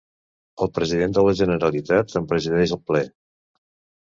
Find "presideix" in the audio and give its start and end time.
2.33-2.75